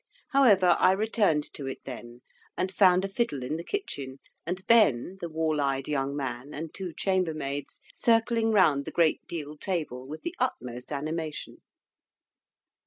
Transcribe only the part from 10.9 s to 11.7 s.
animation.